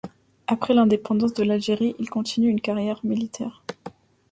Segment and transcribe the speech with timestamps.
[0.47, 3.61] Après l'indépendance de l'Algérie il continue une carrière militaire.